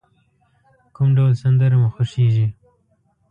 [0.95, 2.47] کوم ډول سندری مو خوښیږی؟